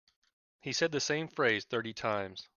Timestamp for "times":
1.93-2.47